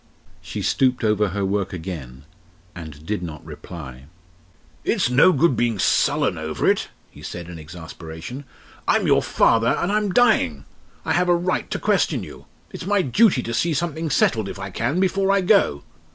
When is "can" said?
14.71-14.99